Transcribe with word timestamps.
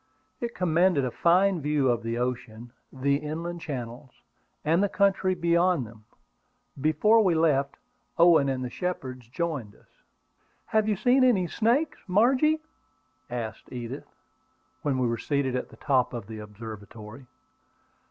It 0.39 0.55
commanded 0.55 1.05
a 1.05 1.11
fine 1.11 1.61
view 1.61 1.87
of 1.89 2.01
the 2.01 2.17
ocean, 2.17 2.71
the 2.91 3.17
inland 3.17 3.61
channels, 3.61 4.09
and 4.65 4.81
the 4.81 4.89
country 4.89 5.35
beyond 5.35 5.85
them. 5.85 6.05
Before 6.81 7.23
we 7.23 7.35
left, 7.35 7.75
Owen 8.17 8.49
and 8.49 8.65
the 8.65 8.69
Shepards 8.71 9.29
joined 9.29 9.75
us. 9.75 9.85
"Have 10.65 10.89
you 10.89 10.95
seen 10.95 11.23
any 11.23 11.45
snakes, 11.45 11.99
Margie?" 12.07 12.61
asked 13.29 13.71
Edith, 13.71 14.07
when 14.81 14.97
they 14.97 15.05
were 15.05 15.19
seated 15.19 15.55
at 15.55 15.69
the 15.69 15.77
top 15.77 16.13
of 16.15 16.25
the 16.25 16.39
observatory. 16.39 17.27